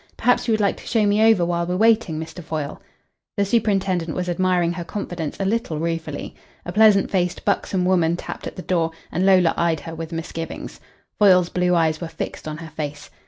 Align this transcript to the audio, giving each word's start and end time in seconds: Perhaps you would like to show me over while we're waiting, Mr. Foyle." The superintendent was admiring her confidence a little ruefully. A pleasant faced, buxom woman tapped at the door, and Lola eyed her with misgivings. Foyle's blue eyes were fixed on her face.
Perhaps 0.17 0.47
you 0.47 0.51
would 0.51 0.59
like 0.59 0.77
to 0.77 0.87
show 0.87 1.05
me 1.05 1.21
over 1.23 1.45
while 1.45 1.67
we're 1.67 1.77
waiting, 1.77 2.19
Mr. 2.19 2.43
Foyle." 2.43 2.81
The 3.37 3.45
superintendent 3.45 4.15
was 4.15 4.27
admiring 4.27 4.73
her 4.73 4.83
confidence 4.83 5.39
a 5.39 5.45
little 5.45 5.77
ruefully. 5.77 6.33
A 6.65 6.71
pleasant 6.71 7.11
faced, 7.11 7.45
buxom 7.45 7.85
woman 7.85 8.17
tapped 8.17 8.47
at 8.47 8.55
the 8.55 8.63
door, 8.63 8.89
and 9.11 9.27
Lola 9.27 9.53
eyed 9.55 9.81
her 9.81 9.93
with 9.93 10.11
misgivings. 10.11 10.79
Foyle's 11.19 11.49
blue 11.49 11.75
eyes 11.75 12.01
were 12.01 12.07
fixed 12.07 12.47
on 12.47 12.57
her 12.57 12.71
face. 12.71 13.11